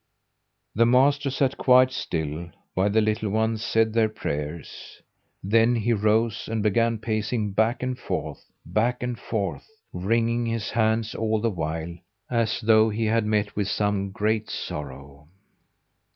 [0.73, 4.99] The master sat quite still while the little ones said their prayers,
[5.43, 11.13] then he rose and began pacing back and forth, back and forth, wringing his hands
[11.13, 11.95] all the while,
[12.31, 15.27] as though he had met with some great sorrow.